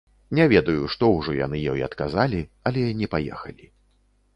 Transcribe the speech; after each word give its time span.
Не 0.37 0.47
ведаю, 0.53 0.87
што 0.93 1.11
ўжо 1.17 1.37
яны 1.41 1.57
ёй 1.75 1.85
адказалі, 1.91 2.43
але 2.71 2.89
не 3.05 3.15
паехалі. 3.17 3.75